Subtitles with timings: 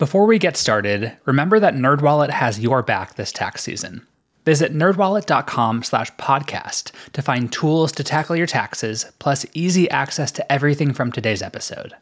[0.00, 4.06] Before we get started, remember that NerdWallet has your back this tax season.
[4.46, 10.50] Visit nerdwallet.com slash podcast to find tools to tackle your taxes, plus easy access to
[10.50, 11.92] everything from today's episode.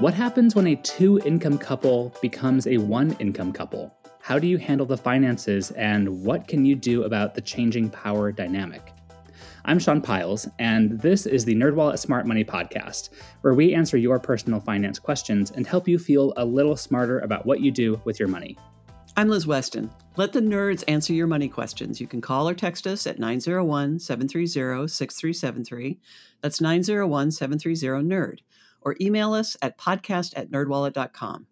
[0.00, 3.94] What happens when a two income couple becomes a one income couple?
[4.20, 8.32] How do you handle the finances, and what can you do about the changing power
[8.32, 8.92] dynamic?
[9.66, 13.10] I'm Sean Pyles, and this is the NerdWallet Smart Money Podcast,
[13.42, 17.44] where we answer your personal finance questions and help you feel a little smarter about
[17.44, 18.56] what you do with your money.
[19.18, 19.90] I'm Liz Weston.
[20.16, 22.00] Let the nerds answer your money questions.
[22.00, 26.00] You can call or text us at 901 730 6373.
[26.40, 28.38] That's 901 730 NERD.
[28.80, 31.46] Or email us at podcast at nerdwallet.com.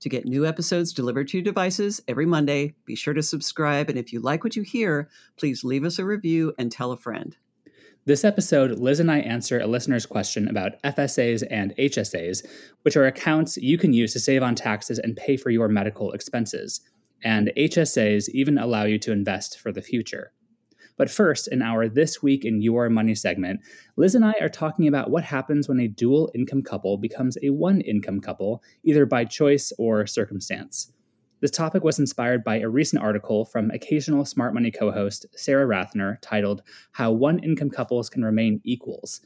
[0.00, 3.90] To get new episodes delivered to your devices every Monday, be sure to subscribe.
[3.90, 6.96] And if you like what you hear, please leave us a review and tell a
[6.96, 7.36] friend.
[8.08, 12.42] This episode, Liz and I answer a listener's question about FSAs and HSAs,
[12.80, 16.12] which are accounts you can use to save on taxes and pay for your medical
[16.12, 16.80] expenses.
[17.22, 20.32] And HSAs even allow you to invest for the future.
[20.96, 23.60] But first, in our This Week in Your Money segment,
[23.98, 27.50] Liz and I are talking about what happens when a dual income couple becomes a
[27.50, 30.94] one income couple, either by choice or circumstance.
[31.40, 35.66] This topic was inspired by a recent article from occasional Smart Money co host Sarah
[35.66, 39.20] Rathner titled How One Income Couples Can Remain Equals.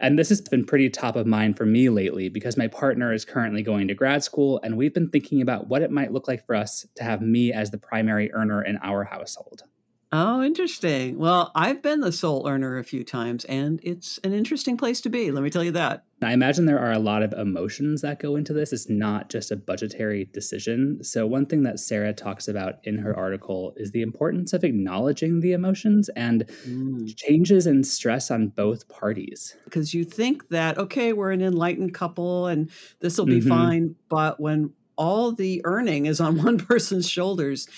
[0.00, 3.26] And this has been pretty top of mind for me lately because my partner is
[3.26, 6.46] currently going to grad school, and we've been thinking about what it might look like
[6.46, 9.64] for us to have me as the primary earner in our household.
[10.12, 11.18] Oh, interesting.
[11.18, 15.08] Well, I've been the sole earner a few times, and it's an interesting place to
[15.08, 15.30] be.
[15.30, 16.02] Let me tell you that.
[16.20, 18.72] I imagine there are a lot of emotions that go into this.
[18.72, 21.04] It's not just a budgetary decision.
[21.04, 25.40] So, one thing that Sarah talks about in her article is the importance of acknowledging
[25.40, 27.16] the emotions and mm.
[27.16, 29.54] changes in stress on both parties.
[29.62, 33.48] Because you think that, okay, we're an enlightened couple and this will be mm-hmm.
[33.48, 33.94] fine.
[34.08, 37.68] But when all the earning is on one person's shoulders,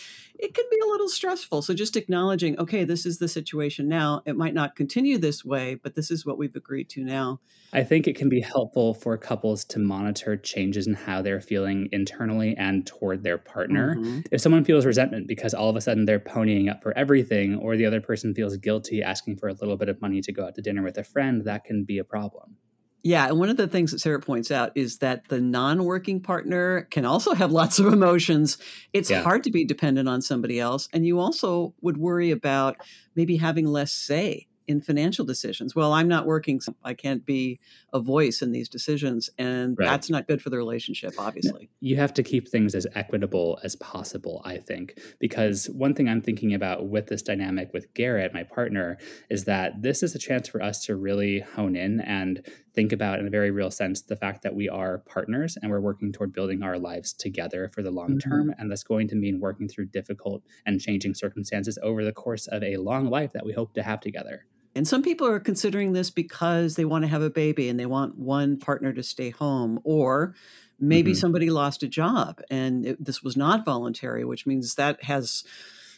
[0.43, 1.63] it can be a little stressful.
[1.63, 4.23] So just acknowledging, okay, this is the situation now.
[4.27, 7.39] It might not continue this way, but this is what we've agreed to now.
[7.73, 11.89] I think it can be helpful for couples to monitor changes in how they're feeling
[11.93, 13.95] internally and toward their partner.
[13.95, 14.21] Mm-hmm.
[14.33, 17.77] If someone feels resentment because all of a sudden they're ponying up for everything, or
[17.77, 20.57] the other person feels guilty asking for a little bit of money to go out
[20.57, 22.57] to dinner with a friend, that can be a problem.
[23.05, 26.83] Yeah, and one of the things that Sarah points out is that the non-working partner
[26.91, 28.59] can also have lots of emotions.
[28.93, 29.23] It's yeah.
[29.23, 32.77] hard to be dependent on somebody else, and you also would worry about
[33.17, 35.77] maybe having less say in financial decisions.
[35.77, 37.61] Well, I'm not working, so I can't be
[37.93, 39.31] a voice in these decisions.
[39.39, 39.87] And right.
[39.87, 41.71] that's not good for the relationship, obviously.
[41.81, 44.99] You have to keep things as equitable as possible, I think.
[45.21, 48.99] Because one thing I'm thinking about with this dynamic with Garrett, my partner,
[49.31, 52.45] is that this is a chance for us to really hone in and
[52.75, 55.81] think about, in a very real sense, the fact that we are partners and we're
[55.81, 58.31] working toward building our lives together for the long mm-hmm.
[58.31, 58.55] term.
[58.59, 62.63] And that's going to mean working through difficult and changing circumstances over the course of
[62.63, 64.47] a long life that we hope to have together.
[64.75, 67.87] And some people are considering this because they want to have a baby and they
[67.87, 70.35] want one partner to stay home, or
[70.81, 71.19] maybe mm-hmm.
[71.19, 75.45] somebody lost a job and it, this was not voluntary, which means that has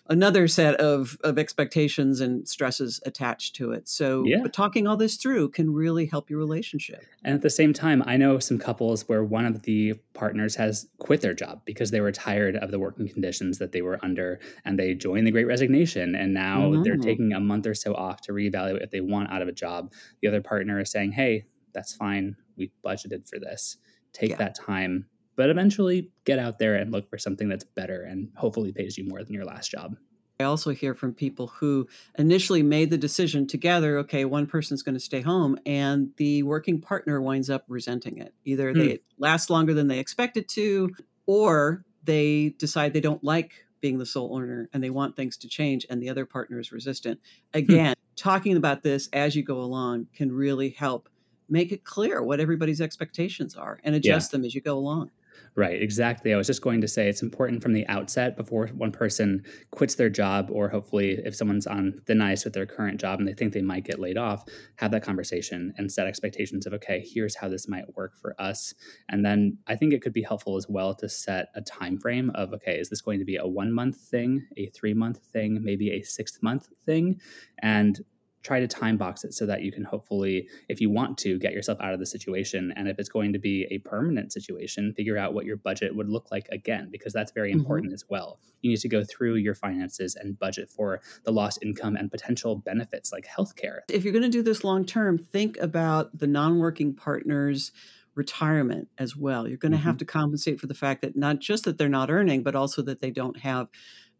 [0.08, 3.88] another set of of expectations and stresses attached to it.
[3.88, 4.38] So, yeah.
[4.42, 7.04] but talking all this through can really help your relationship.
[7.24, 10.86] And at the same time, I know some couples where one of the partners has
[10.98, 14.40] quit their job because they were tired of the working conditions that they were under
[14.64, 16.82] and they joined the great resignation and now mm-hmm.
[16.82, 19.52] they're taking a month or so off to reevaluate if they want out of a
[19.52, 19.92] job.
[20.20, 22.36] The other partner is saying, "Hey, that's fine.
[22.56, 23.76] We budgeted for this.
[24.12, 24.36] Take yeah.
[24.36, 25.06] that time
[25.36, 29.06] but eventually get out there and look for something that's better and hopefully pays you
[29.06, 29.96] more than your last job.
[30.40, 31.86] I also hear from people who
[32.18, 36.80] initially made the decision together, okay, one person's going to stay home, and the working
[36.80, 38.34] partner winds up resenting it.
[38.44, 38.78] Either hmm.
[38.78, 40.90] they last longer than they expected to,
[41.26, 45.48] or they decide they don't like being the sole earner and they want things to
[45.48, 47.20] change, and the other partner is resistant.
[47.52, 47.58] Hmm.
[47.58, 51.08] Again, talking about this as you go along can really help
[51.48, 54.38] make it clear what everybody's expectations are and adjust yeah.
[54.38, 55.10] them as you go along.
[55.56, 56.34] Right, exactly.
[56.34, 59.94] I was just going to say it's important from the outset before one person quits
[59.94, 63.34] their job, or hopefully, if someone's on thin ice with their current job and they
[63.34, 64.44] think they might get laid off,
[64.76, 68.74] have that conversation and set expectations of, okay, here's how this might work for us.
[69.08, 72.30] And then I think it could be helpful as well to set a time frame
[72.34, 75.62] of, okay, is this going to be a one month thing, a three month thing,
[75.62, 77.20] maybe a six month thing?
[77.62, 78.00] And
[78.44, 81.52] try to time box it so that you can hopefully, if you want to, get
[81.52, 82.72] yourself out of the situation.
[82.76, 86.10] And if it's going to be a permanent situation, figure out what your budget would
[86.10, 87.60] look like again, because that's very mm-hmm.
[87.60, 88.38] important as well.
[88.60, 92.56] You need to go through your finances and budget for the lost income and potential
[92.56, 93.78] benefits like healthcare.
[93.88, 97.72] If you're going to do this long term, think about the non working partners
[98.14, 99.48] retirement as well.
[99.48, 99.86] You're going to mm-hmm.
[99.86, 102.82] have to compensate for the fact that not just that they're not earning, but also
[102.82, 103.68] that they don't have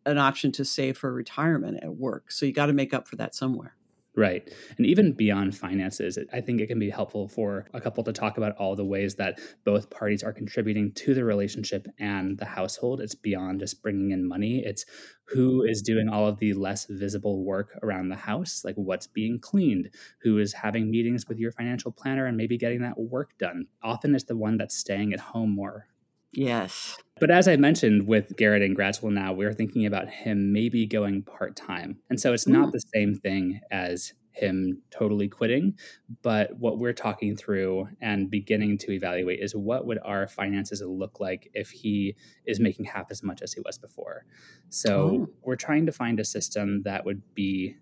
[0.07, 2.33] an option to save for retirement at work.
[2.33, 3.77] So you got to make up for that somewhere.
[4.17, 4.49] Right.
[4.77, 8.37] And even beyond finances, I think it can be helpful for a couple to talk
[8.39, 13.01] about all the ways that both parties are contributing to the relationship and the household.
[13.01, 14.85] It's beyond just bringing in money, it's
[15.27, 19.41] who is doing all of the less visible work around the house, like what's being
[19.41, 19.91] cleaned,
[20.23, 23.67] who is having meetings with your financial planner and maybe getting that work done.
[23.83, 25.89] Often it's the one that's staying at home more
[26.37, 26.97] Yes.
[27.21, 30.53] But as I mentioned with Garrett and grad school now, we are thinking about him
[30.53, 31.99] maybe going part time.
[32.11, 32.73] And so it's not mm.
[32.73, 35.79] the same thing as him totally quitting.
[36.23, 41.21] But what we're talking through and beginning to evaluate is what would our finances look
[41.21, 42.17] like if he
[42.47, 44.25] is making half as much as he was before.
[44.71, 45.29] So oh.
[45.43, 47.77] we're trying to find a system that would be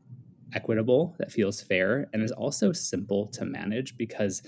[0.54, 4.42] equitable, that feels fair, and is also simple to manage because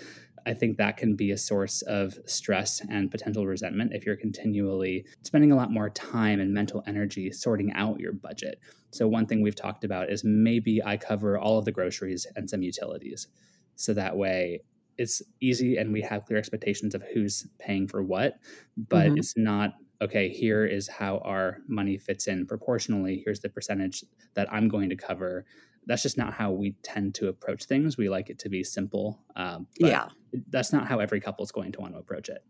[0.47, 5.07] I think that can be a source of stress and potential resentment if you're continually
[5.23, 8.61] spending a lot more time and mental energy sorting out your budget.
[8.91, 12.49] So, one thing we've talked about is maybe I cover all of the groceries and
[12.49, 13.29] some utilities.
[13.77, 14.61] So that way
[14.97, 18.39] it's easy and we have clear expectations of who's paying for what,
[18.77, 19.19] but mm-hmm.
[19.19, 23.23] it's not okay, here is how our money fits in proportionally.
[23.25, 24.05] Here's the percentage
[24.35, 25.47] that I'm going to cover
[25.87, 27.97] that's just not how we tend to approach things.
[27.97, 29.21] We like it to be simple.
[29.37, 30.09] Um, yeah.
[30.49, 32.45] That's not how every couple is going to want to approach it.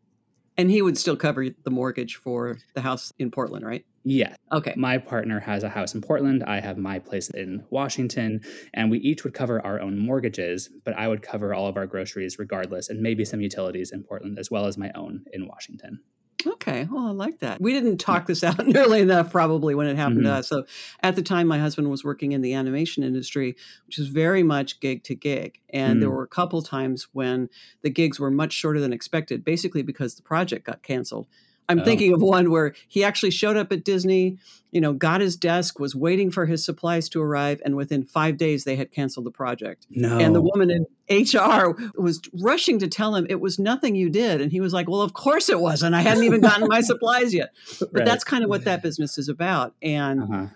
[0.56, 3.84] And he would still cover the mortgage for the house in Portland, right?
[4.04, 4.36] Yeah.
[4.52, 4.74] Okay.
[4.76, 6.44] My partner has a house in Portland.
[6.44, 8.40] I have my place in Washington.
[8.72, 11.86] And we each would cover our own mortgages, but I would cover all of our
[11.86, 16.00] groceries regardless, and maybe some utilities in Portland as well as my own in Washington.
[16.46, 16.86] Okay.
[16.90, 17.60] Well, I like that.
[17.60, 20.26] We didn't talk this out nearly enough probably when it happened mm-hmm.
[20.26, 20.48] to us.
[20.48, 20.64] So
[21.02, 23.56] at the time, my husband was working in the animation industry,
[23.86, 25.60] which is very much gig to gig.
[25.70, 27.48] And mm there were a couple times when
[27.80, 31.28] the gigs were much shorter than expected, basically because the project got canceled.
[31.68, 31.84] I'm oh.
[31.84, 34.38] thinking of one where he actually showed up at Disney,
[34.70, 38.36] you know, got his desk, was waiting for his supplies to arrive, and within five
[38.36, 39.86] days they had canceled the project.
[39.90, 40.18] No.
[40.18, 44.40] And the woman in HR was rushing to tell him it was nothing you did.
[44.40, 45.94] And he was like, Well, of course it wasn't.
[45.94, 47.52] I hadn't even gotten my supplies yet.
[47.78, 48.04] But right.
[48.04, 49.74] that's kind of what that business is about.
[49.82, 50.46] And uh-huh.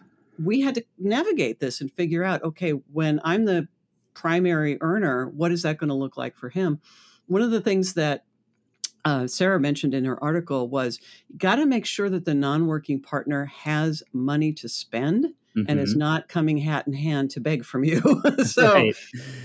[0.43, 3.69] we had to navigate this and figure out, okay, when I'm the
[4.15, 6.81] primary earner, what is that going to look like for him?
[7.29, 8.25] One of the things that
[9.05, 11.01] uh, Sarah mentioned in her article was
[11.37, 15.27] got to make sure that the non-working partner has money to spend
[15.59, 15.71] mm-hmm.
[15.71, 16.01] and is mm-hmm.
[16.01, 18.01] not coming hat in hand to beg from you.
[18.45, 18.95] so, right.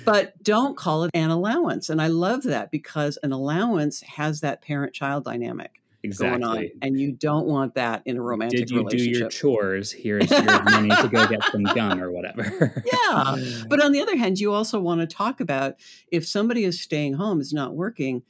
[0.05, 1.89] but don't call it an allowance.
[1.89, 5.79] And I love that because an allowance has that parent-child dynamic.
[6.05, 6.41] Exactly.
[6.41, 9.13] Going on, and you don't want that in a romantic Did you relationship.
[9.13, 9.89] do your chores?
[9.89, 12.83] Here's your money to go get them done or whatever.
[12.91, 13.38] yeah.
[13.69, 15.75] But on the other hand, you also want to talk about
[16.11, 18.21] if somebody is staying home, is not working,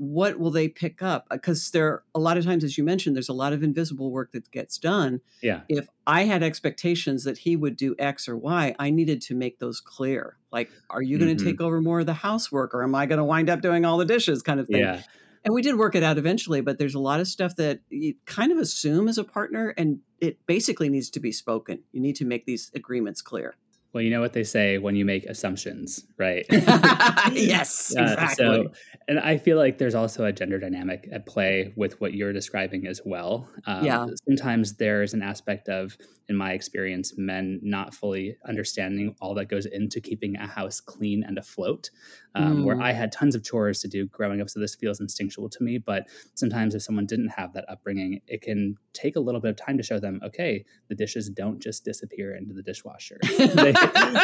[0.00, 1.26] what will they pick up?
[1.30, 4.10] Because uh, there a lot of times as you mentioned there's a lot of invisible
[4.10, 5.20] work that gets done.
[5.42, 5.60] Yeah.
[5.68, 9.58] If i had expectations that he would do x or y i needed to make
[9.58, 10.38] those clear.
[10.50, 11.50] Like are you going to mm-hmm.
[11.50, 13.98] take over more of the housework or am i going to wind up doing all
[13.98, 14.42] the dishes?
[14.42, 14.80] kind of thing.
[14.80, 15.02] Yeah.
[15.44, 18.14] And we did work it out eventually but there's a lot of stuff that you
[18.24, 21.80] kind of assume as a partner and it basically needs to be spoken.
[21.92, 23.54] You need to make these agreements clear
[23.92, 26.46] well, you know what they say when you make assumptions, right?
[27.32, 28.34] yes, uh, exactly.
[28.34, 28.72] So,
[29.08, 32.86] and I feel like there's also a gender dynamic at play with what you're describing
[32.86, 33.48] as well.
[33.66, 34.06] Um, yeah.
[34.26, 39.66] Sometimes there's an aspect of, in my experience, men not fully understanding all that goes
[39.66, 41.90] into keeping a house clean and afloat.
[42.34, 42.64] Um, mm.
[42.64, 45.62] Where I had tons of chores to do growing up, so this feels instinctual to
[45.62, 45.78] me.
[45.78, 49.56] But sometimes if someone didn't have that upbringing, it can take a little bit of
[49.56, 53.18] time to show them, okay, the dishes don't just disappear into the dishwasher.
[53.38, 53.74] they,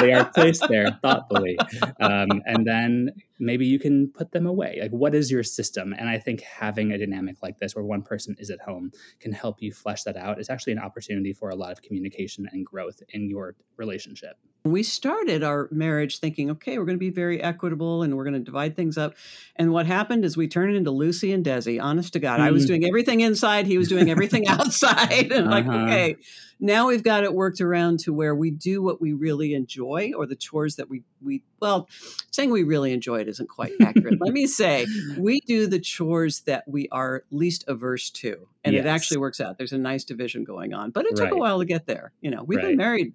[0.01, 1.59] they are placed there thoughtfully.
[2.01, 4.79] Um, and then maybe you can put them away.
[4.81, 5.95] Like, what is your system?
[5.97, 9.33] And I think having a dynamic like this where one person is at home can
[9.33, 10.39] help you flesh that out.
[10.39, 14.37] It's actually an opportunity for a lot of communication and growth in your relationship.
[14.65, 18.35] We started our marriage thinking, okay, we're going to be very equitable and we're going
[18.35, 19.15] to divide things up.
[19.55, 21.81] And what happened is we turned it into Lucy and Desi.
[21.81, 22.45] Honest to God, mm.
[22.45, 22.69] I was mm.
[22.69, 25.31] doing everything inside, he was doing everything outside.
[25.31, 25.51] and uh-huh.
[25.51, 26.17] like, okay,
[26.59, 30.27] now we've got it worked around to where we do what we really enjoy or
[30.27, 31.89] the chores that we we well
[32.31, 34.87] saying we really enjoy isn't quite accurate let me say
[35.19, 38.85] we do the chores that we are least averse to and yes.
[38.85, 41.33] it actually works out there's a nice division going on but it took right.
[41.33, 42.69] a while to get there you know we've right.
[42.69, 43.13] been married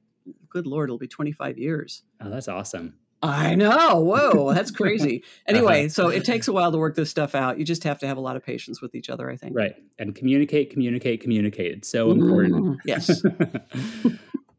[0.50, 4.00] good lord it'll be 25 years oh that's awesome I know.
[4.00, 5.24] Whoa, that's crazy.
[5.48, 5.90] Anyway, uh-huh.
[5.90, 7.60] so it takes a while to work this stuff out.
[7.60, 9.56] You just have to have a lot of patience with each other, I think.
[9.56, 9.76] Right.
[10.00, 11.74] And communicate, communicate, communicate.
[11.74, 12.66] It's so important.
[12.66, 13.22] Mm, yes.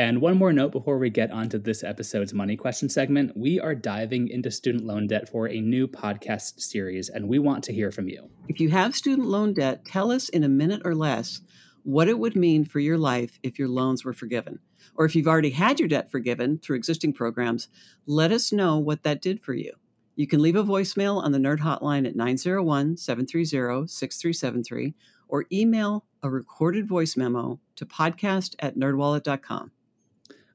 [0.00, 3.74] and one more note before we get onto this episode's money question segment we are
[3.74, 7.92] diving into student loan debt for a new podcast series, and we want to hear
[7.92, 8.30] from you.
[8.48, 11.42] If you have student loan debt, tell us in a minute or less
[11.82, 14.58] what it would mean for your life if your loans were forgiven.
[14.94, 17.68] Or if you've already had your debt forgiven through existing programs,
[18.06, 19.74] let us know what that did for you.
[20.16, 24.94] You can leave a voicemail on the Nerd Hotline at 901 730 6373
[25.28, 29.72] or email a recorded voice memo to podcast at nerdwallet.com.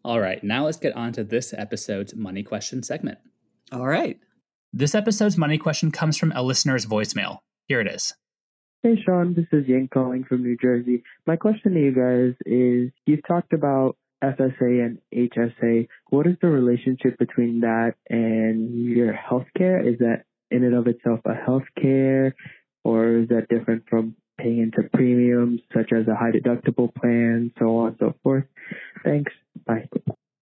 [0.05, 3.17] All right, now let's get on to this episode's money question segment.
[3.71, 4.19] All right.
[4.71, 7.39] This episode's money question comes from a listener's voicemail.
[7.67, 8.13] Here it is.
[8.83, 11.01] Hey, Sean, this is Ying calling from New Jersey.
[11.25, 15.87] My question to you guys is you've talked about FSA and HSA.
[16.11, 19.91] What is the relationship between that and your healthcare?
[19.91, 22.33] Is that in and of itself a healthcare,
[22.83, 27.77] or is that different from paying into premiums such as a high deductible plan, so
[27.77, 28.45] on and so forth?
[29.03, 29.31] Thanks.
[29.65, 29.87] Bye.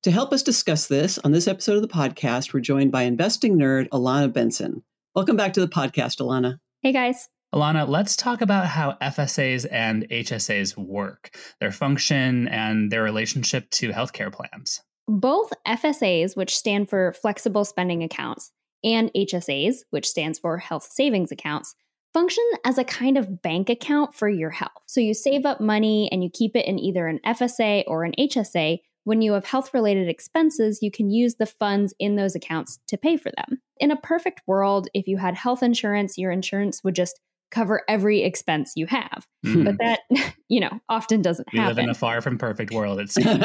[0.03, 3.57] To help us discuss this on this episode of the podcast, we're joined by investing
[3.57, 4.83] nerd Alana Benson.
[5.15, 6.59] Welcome back to the podcast, Alana.
[6.81, 7.29] Hey, guys.
[7.53, 13.91] Alana, let's talk about how FSAs and HSAs work, their function, and their relationship to
[13.91, 14.81] healthcare plans.
[15.07, 18.51] Both FSAs, which stand for flexible spending accounts,
[18.83, 21.75] and HSAs, which stands for health savings accounts,
[22.13, 24.71] function as a kind of bank account for your health.
[24.85, 28.13] So you save up money and you keep it in either an FSA or an
[28.17, 28.79] HSA.
[29.05, 32.97] When you have health related expenses, you can use the funds in those accounts to
[32.97, 33.61] pay for them.
[33.77, 37.19] In a perfect world, if you had health insurance, your insurance would just
[37.53, 39.27] cover every expense you have.
[39.45, 39.65] Mm.
[39.65, 39.99] But that,
[40.49, 41.75] you know, often doesn't we happen.
[41.75, 43.27] live in a far from perfect world, it seems.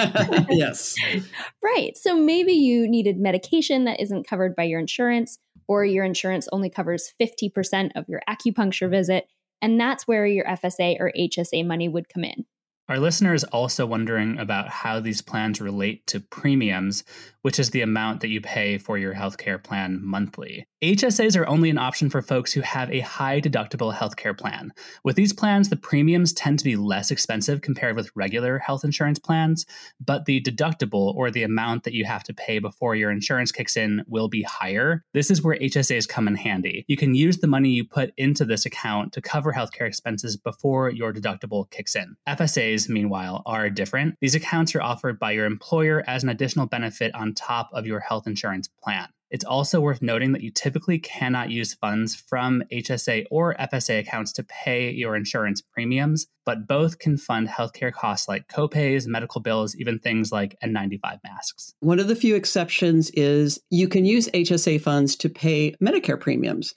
[0.48, 0.94] yes.
[1.62, 1.96] Right.
[1.96, 6.70] So maybe you needed medication that isn't covered by your insurance, or your insurance only
[6.70, 9.28] covers 50% of your acupuncture visit.
[9.62, 12.46] And that's where your FSA or HSA money would come in.
[12.88, 17.04] Our listener is also wondering about how these plans relate to premiums,
[17.42, 20.66] which is the amount that you pay for your healthcare plan monthly.
[20.80, 24.73] HSAs are only an option for folks who have a high deductible healthcare plan.
[25.02, 29.18] With these plans, the premiums tend to be less expensive compared with regular health insurance
[29.18, 29.66] plans,
[29.99, 33.76] but the deductible or the amount that you have to pay before your insurance kicks
[33.76, 35.04] in will be higher.
[35.14, 36.85] This is where HSAs come in handy.
[36.87, 40.90] You can use the money you put into this account to cover healthcare expenses before
[40.90, 42.14] your deductible kicks in.
[42.28, 44.14] FSAs, meanwhile, are different.
[44.20, 47.99] These accounts are offered by your employer as an additional benefit on top of your
[47.99, 49.08] health insurance plan.
[49.30, 54.32] It's also worth noting that you typically cannot use funds from HSA or FSA accounts
[54.32, 59.76] to pay your insurance premiums, but both can fund healthcare costs like copays, medical bills,
[59.76, 61.75] even things like N95 masks.
[61.80, 66.75] One of the few exceptions is you can use HSA funds to pay Medicare premiums.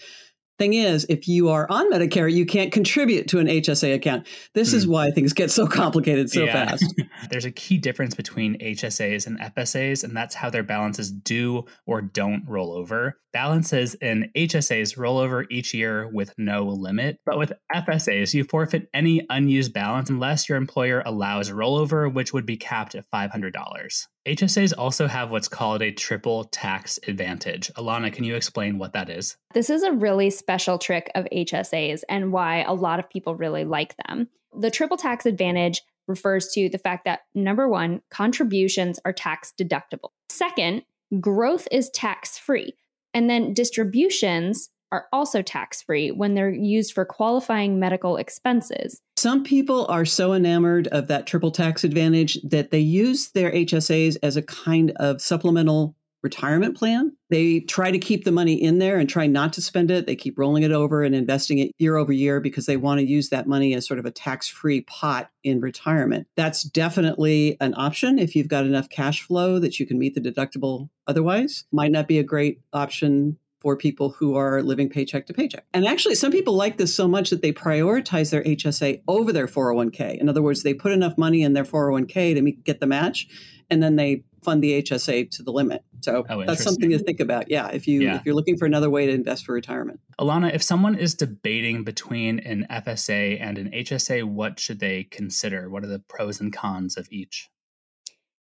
[0.61, 4.27] Thing is, if you are on Medicare, you can't contribute to an HSA account.
[4.53, 4.75] This mm.
[4.75, 4.91] is hmm.
[4.91, 6.67] why things get so complicated so yeah.
[6.67, 6.93] fast.
[7.31, 12.03] There's a key difference between HSAs and FSAs, and that's how their balances do or
[12.03, 13.17] don't roll over.
[13.33, 18.87] Balances in HSAs roll over each year with no limit, but with FSAs, you forfeit
[18.93, 24.05] any unused balance unless your employer allows rollover, which would be capped at $500.
[24.27, 27.71] HSAs also have what's called a triple tax advantage.
[27.73, 29.35] Alana, can you explain what that is?
[29.53, 33.65] This is a really special trick of HSAs and why a lot of people really
[33.65, 34.27] like them.
[34.55, 40.09] The triple tax advantage refers to the fact that number one, contributions are tax deductible.
[40.29, 40.83] Second,
[41.19, 42.73] growth is tax free.
[43.13, 49.01] And then distributions are also tax free when they're used for qualifying medical expenses.
[49.17, 54.17] Some people are so enamored of that triple tax advantage that they use their HSAs
[54.23, 57.15] as a kind of supplemental retirement plan.
[57.29, 60.05] They try to keep the money in there and try not to spend it.
[60.05, 63.07] They keep rolling it over and investing it year over year because they want to
[63.07, 66.27] use that money as sort of a tax free pot in retirement.
[66.35, 70.21] That's definitely an option if you've got enough cash flow that you can meet the
[70.21, 71.63] deductible otherwise.
[71.71, 75.63] Might not be a great option for people who are living paycheck to paycheck.
[75.73, 79.47] And actually, some people like this so much that they prioritize their HSA over their
[79.47, 80.17] 401k.
[80.17, 83.27] In other words, they put enough money in their 401k to get the match,
[83.69, 85.83] and then they fund the HSA to the limit.
[86.01, 87.51] So oh, that's something to think about.
[87.51, 88.15] Yeah, if you yeah.
[88.15, 89.99] if you're looking for another way to invest for retirement.
[90.19, 95.69] Alana, if someone is debating between an FSA and an HSA, what should they consider?
[95.69, 97.49] What are the pros and cons of each?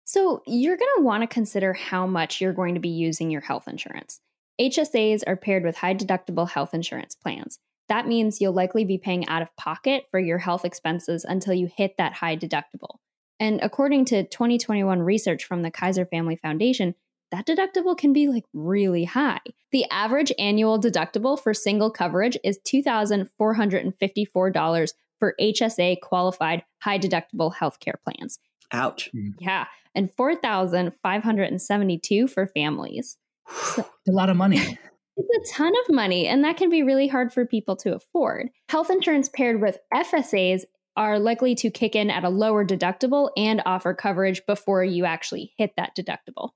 [0.04, 3.40] So, you're going to want to consider how much you're going to be using your
[3.40, 4.20] health insurance.
[4.62, 7.58] HSAs are paired with high deductible health insurance plans.
[7.88, 11.68] That means you'll likely be paying out of pocket for your health expenses until you
[11.76, 12.98] hit that high deductible.
[13.40, 16.94] And according to 2021 research from the Kaiser Family Foundation,
[17.32, 19.40] that deductible can be like really high.
[19.72, 27.96] The average annual deductible for single coverage is $2,454 for HSA qualified high deductible healthcare
[28.04, 28.38] plans.
[28.70, 29.10] Ouch.
[29.12, 29.34] Mm.
[29.40, 29.64] Yeah.
[29.94, 33.18] And 4,572 for families.
[33.78, 34.78] A lot of money.
[35.14, 38.48] It's a ton of money, and that can be really hard for people to afford.
[38.70, 40.62] Health insurance paired with FSAs
[40.96, 45.52] are likely to kick in at a lower deductible and offer coverage before you actually
[45.58, 46.50] hit that deductible.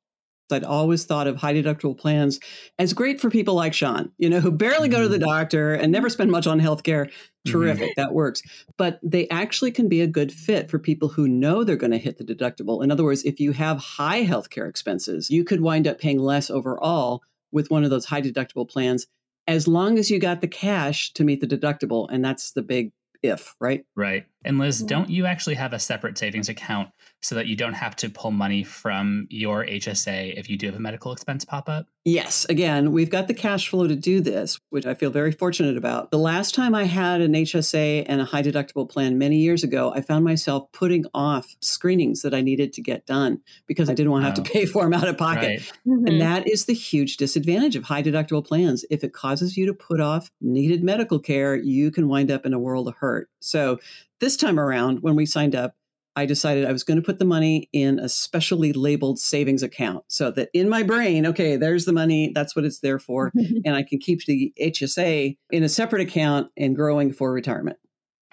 [0.53, 2.41] I'd always thought of high deductible plans
[2.79, 5.29] as great for people like Sean, you know, who barely go to the mm-hmm.
[5.29, 7.07] doctor and never spend much on healthcare.
[7.07, 7.53] Mm-hmm.
[7.53, 8.01] Terrific, mm-hmm.
[8.01, 8.43] that works.
[8.77, 11.99] But they actually can be a good fit for people who know they're going to
[11.99, 12.83] hit the deductible.
[12.83, 16.51] In other words, if you have high healthcare expenses, you could wind up paying less
[16.51, 17.23] overall
[17.53, 19.07] with one of those high deductible plans
[19.47, 22.09] as long as you got the cash to meet the deductible.
[22.11, 23.85] And that's the big if, right?
[23.95, 24.27] Right.
[24.47, 27.97] And Liz, don't you actually have a separate savings account so that you don't have
[27.97, 31.89] to pull money from your HSA if you do have a medical expense pop up?
[32.05, 32.47] Yes.
[32.49, 36.13] Again, we've got the cash flow to do this, which I feel very fortunate about.
[36.13, 39.93] The last time I had an HSA and a high deductible plan many years ago,
[39.93, 44.13] I found myself putting off screenings that I needed to get done because I didn't
[44.13, 44.43] want to have oh.
[44.45, 45.43] to pay for them out of pocket.
[45.49, 45.73] Right.
[45.89, 46.07] Mm-hmm.
[46.07, 48.85] And that is the huge disadvantage of high deductible plans.
[48.89, 52.55] If it causes you to put off needed medical care, you can wind up in
[52.55, 53.29] a world of hurt.
[53.41, 53.81] So
[54.21, 55.75] this time around, when we signed up,
[56.17, 60.05] I decided I was going to put the money in a specially labeled savings account
[60.09, 63.33] so that in my brain, okay, there's the money, that's what it's there for.
[63.65, 67.79] and I can keep the HSA in a separate account and growing for retirement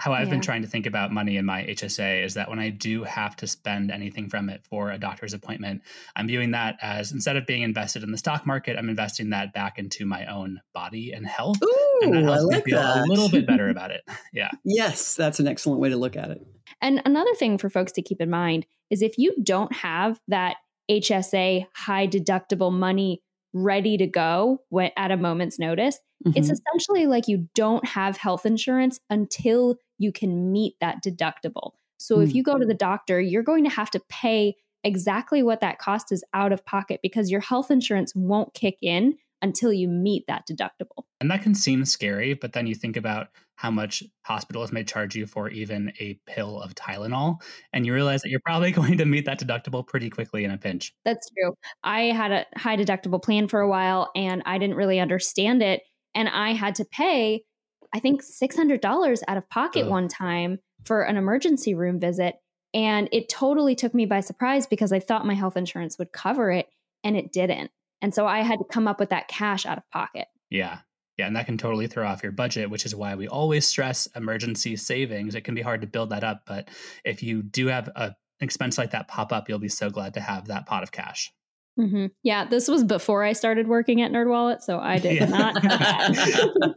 [0.04, 0.32] how I've yeah.
[0.32, 3.38] been trying to think about money in my HSA is that when I do have
[3.38, 5.82] to spend anything from it for a doctor's appointment,
[6.14, 9.54] I'm viewing that as instead of being invested in the stock market, I'm investing that
[9.54, 11.56] back into my own body and health.
[11.64, 12.98] Ooh, and that helps I like me feel that.
[12.98, 14.04] a little bit better about it.
[14.34, 14.50] Yeah.
[14.66, 16.46] Yes, that's an excellent way to look at it.
[16.82, 20.58] And another thing for folks to keep in mind is if you don't have that
[20.90, 23.22] HSA high deductible money
[23.54, 24.60] ready to go
[24.98, 26.38] at a moment's notice, mm-hmm.
[26.38, 31.72] it's essentially like you don't have health insurance until you can meet that deductible.
[31.98, 32.36] So if mm.
[32.36, 36.12] you go to the doctor, you're going to have to pay exactly what that cost
[36.12, 40.44] is out of pocket because your health insurance won't kick in until you meet that
[40.50, 41.04] deductible.
[41.20, 45.16] And that can seem scary, but then you think about how much hospitals may charge
[45.16, 49.06] you for even a pill of Tylenol, and you realize that you're probably going to
[49.06, 50.94] meet that deductible pretty quickly in a pinch.
[51.06, 51.54] That's true.
[51.84, 55.82] I had a high deductible plan for a while and I didn't really understand it.
[56.16, 57.44] And I had to pay,
[57.94, 62.36] I think, $600 out of pocket one time for an emergency room visit.
[62.74, 66.52] And it totally took me by surprise because I thought my health insurance would cover
[66.52, 66.68] it
[67.04, 67.72] and it didn't.
[68.02, 70.28] And so I had to come up with that cash out of pocket.
[70.50, 70.80] Yeah.
[71.18, 74.08] Yeah, and that can totally throw off your budget, which is why we always stress
[74.16, 75.36] emergency savings.
[75.36, 76.70] It can be hard to build that up, but
[77.06, 80.20] if you do have a expense like that pop up, you'll be so glad to
[80.20, 81.32] have that pot of cash.
[81.80, 82.08] Mm-hmm.
[82.22, 85.26] Yeah, this was before I started working at NerdWallet, so I did yeah.
[85.26, 85.56] not.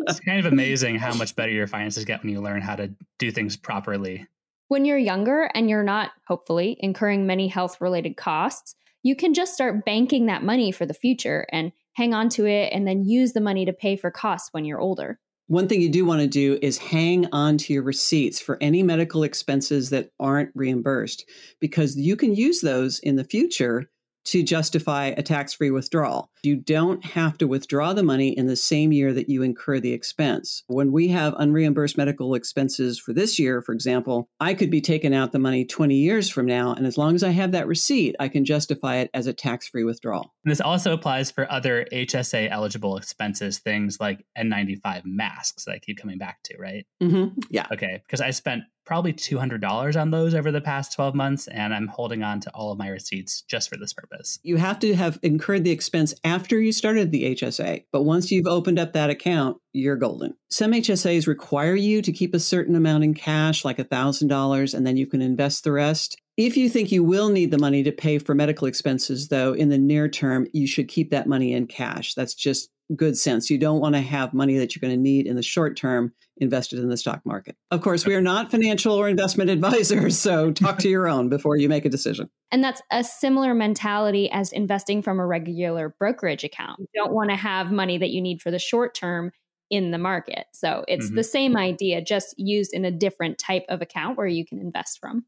[0.09, 2.91] it's kind of amazing how much better your finances get when you learn how to
[3.19, 4.27] do things properly.
[4.69, 9.55] When you're younger and you're not, hopefully, incurring many health related costs, you can just
[9.55, 13.33] start banking that money for the future and hang on to it and then use
[13.33, 15.21] the money to pay for costs when you're older.
[15.49, 18.83] One thing you do want to do is hang on to your receipts for any
[18.83, 21.25] medical expenses that aren't reimbursed
[21.61, 23.89] because you can use those in the future
[24.27, 26.31] to justify a tax free withdrawal.
[26.43, 29.93] You don't have to withdraw the money in the same year that you incur the
[29.93, 30.63] expense.
[30.67, 35.15] When we have unreimbursed medical expenses for this year, for example, I could be taking
[35.15, 36.73] out the money 20 years from now.
[36.75, 39.69] And as long as I have that receipt, I can justify it as a tax
[39.69, 40.35] free withdrawal.
[40.45, 45.99] This also applies for other HSA eligible expenses, things like N95 masks that I keep
[45.99, 46.87] coming back to, right?
[47.03, 47.41] Mm-hmm.
[47.51, 47.67] Yeah.
[47.73, 48.03] Okay.
[48.07, 52.23] Because I spent probably $200 on those over the past 12 months, and I'm holding
[52.23, 54.39] on to all of my receipts just for this purpose.
[54.43, 58.47] You have to have incurred the expense after you started the HSA, but once you've
[58.47, 60.35] opened up that account, you're golden.
[60.49, 64.97] Some HSAs require you to keep a certain amount in cash, like $1,000, and then
[64.97, 66.17] you can invest the rest.
[66.37, 69.71] If you think you will need the money to pay for medical expenses, though, in
[69.71, 72.15] the near term, you should keep that money in cash.
[72.15, 73.51] That's just good sense.
[73.51, 76.13] You don't want to have money that you're going to need in the short term
[76.37, 77.57] invested in the stock market.
[77.71, 81.57] Of course, we are not financial or investment advisors, so talk to your own before
[81.57, 82.31] you make a decision.
[82.53, 86.79] And that's a similar mentality as investing from a regular brokerage account.
[86.79, 89.33] You don't want to have money that you need for the short term
[89.71, 90.47] in the market.
[90.53, 91.17] So it's mm-hmm.
[91.17, 95.01] the same idea, just used in a different type of account where you can invest
[95.01, 95.25] from.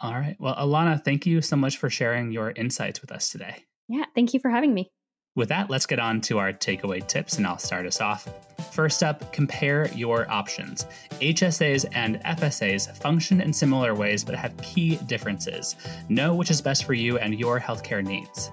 [0.00, 0.36] All right.
[0.38, 3.64] Well, Alana, thank you so much for sharing your insights with us today.
[3.88, 4.90] Yeah, thank you for having me.
[5.36, 8.28] With that, let's get on to our takeaway tips, and I'll start us off.
[8.72, 10.86] First up, compare your options.
[11.20, 15.76] HSAs and FSAs function in similar ways but have key differences.
[16.08, 18.50] Know which is best for you and your healthcare needs.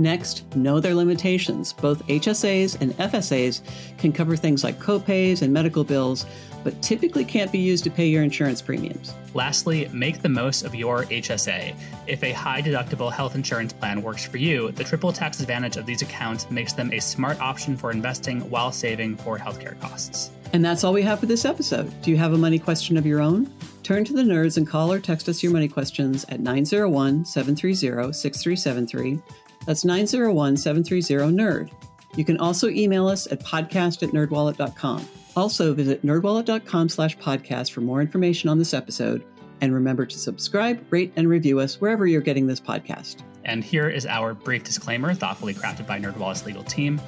[0.00, 1.72] Next, know their limitations.
[1.72, 3.62] Both HSAs and FSAs
[3.98, 6.26] can cover things like copays and medical bills,
[6.64, 9.14] but typically can't be used to pay your insurance premiums.
[9.34, 11.74] Lastly, make the most of your HSA.
[12.06, 15.86] If a high deductible health insurance plan works for you, the triple tax advantage of
[15.86, 20.30] these accounts makes them a smart option for investing while saving for healthcare costs.
[20.52, 21.92] And that's all we have for this episode.
[22.02, 23.52] Do you have a money question of your own?
[23.82, 28.12] Turn to the nerds and call or text us your money questions at 901 730
[28.12, 29.20] 6373.
[29.66, 31.70] That's 901 730 NERD.
[32.18, 35.08] You can also email us at podcast at nerdwallet.com.
[35.36, 39.24] Also, visit nerdwallet.com slash podcast for more information on this episode.
[39.60, 43.22] And remember to subscribe, rate, and review us wherever you're getting this podcast.
[43.44, 47.00] And here is our brief disclaimer, thoughtfully crafted by NerdWallet's legal team.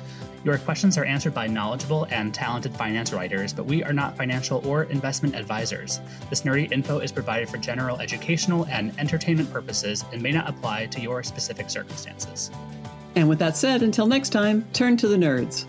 [0.44, 4.64] Your questions are answered by knowledgeable and talented finance writers, but we are not financial
[4.64, 5.98] or investment advisors.
[6.30, 10.86] This nerdy info is provided for general educational and entertainment purposes and may not apply
[10.86, 12.52] to your specific circumstances.
[13.16, 15.66] And with that said, until next time, turn to the nerds.